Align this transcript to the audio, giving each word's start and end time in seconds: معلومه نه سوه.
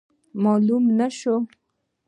معلومه 0.43 0.89
نه 0.99 1.07
سوه. 1.19 1.37